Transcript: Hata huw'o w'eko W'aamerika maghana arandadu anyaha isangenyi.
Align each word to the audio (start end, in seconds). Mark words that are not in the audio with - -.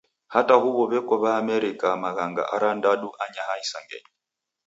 Hata 0.33 0.53
huw'o 0.61 0.83
w'eko 0.91 1.13
W'aamerika 1.23 1.87
maghana 2.03 2.43
arandadu 2.55 3.07
anyaha 3.23 3.53
isangenyi. 3.65 4.09